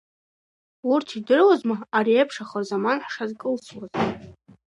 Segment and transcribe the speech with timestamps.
[0.91, 3.91] Урҭ ирдыруазма, ариеиԥш ахырзаман ҳшазкылсуаз?